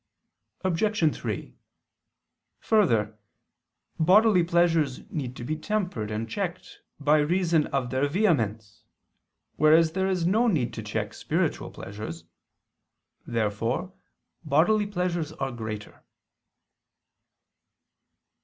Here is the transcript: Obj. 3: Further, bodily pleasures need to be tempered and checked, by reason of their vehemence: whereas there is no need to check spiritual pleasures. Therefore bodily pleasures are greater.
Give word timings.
Obj. 0.61 1.15
3: 1.15 1.55
Further, 2.59 3.19
bodily 3.99 4.43
pleasures 4.43 5.07
need 5.11 5.35
to 5.35 5.43
be 5.43 5.55
tempered 5.55 6.09
and 6.09 6.27
checked, 6.27 6.79
by 6.99 7.19
reason 7.19 7.67
of 7.67 7.91
their 7.91 8.07
vehemence: 8.07 8.83
whereas 9.57 9.91
there 9.91 10.07
is 10.07 10.25
no 10.25 10.47
need 10.47 10.73
to 10.73 10.81
check 10.81 11.13
spiritual 11.13 11.69
pleasures. 11.69 12.23
Therefore 13.27 13.93
bodily 14.43 14.87
pleasures 14.87 15.33
are 15.33 15.51
greater. 15.51 16.03